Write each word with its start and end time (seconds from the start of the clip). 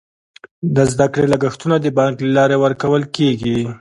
د 0.75 0.77
زده 0.91 1.07
کړې 1.13 1.25
لګښتونه 1.33 1.75
د 1.79 1.87
بانک 1.97 2.15
له 2.25 2.31
لارې 2.37 2.57
ورکول 2.63 3.03
کیږي. 3.15 3.57